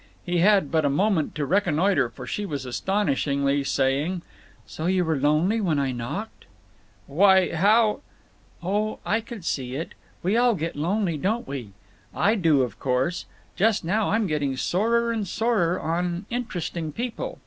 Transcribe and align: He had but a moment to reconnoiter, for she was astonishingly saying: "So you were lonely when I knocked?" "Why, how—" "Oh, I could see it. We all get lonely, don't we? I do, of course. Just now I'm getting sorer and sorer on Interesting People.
He 0.25 0.39
had 0.39 0.71
but 0.71 0.83
a 0.83 0.89
moment 0.89 1.35
to 1.35 1.45
reconnoiter, 1.45 2.09
for 2.09 2.25
she 2.25 2.43
was 2.43 2.65
astonishingly 2.65 3.63
saying: 3.63 4.23
"So 4.65 4.87
you 4.87 5.05
were 5.05 5.15
lonely 5.15 5.61
when 5.61 5.77
I 5.77 5.91
knocked?" 5.91 6.45
"Why, 7.05 7.53
how—" 7.53 7.99
"Oh, 8.63 8.97
I 9.05 9.21
could 9.21 9.45
see 9.45 9.75
it. 9.75 9.93
We 10.23 10.35
all 10.35 10.55
get 10.55 10.75
lonely, 10.75 11.17
don't 11.17 11.47
we? 11.47 11.73
I 12.15 12.33
do, 12.33 12.63
of 12.63 12.79
course. 12.79 13.25
Just 13.55 13.85
now 13.85 14.09
I'm 14.09 14.25
getting 14.25 14.57
sorer 14.57 15.11
and 15.11 15.27
sorer 15.27 15.79
on 15.79 16.25
Interesting 16.31 16.91
People. 16.91 17.37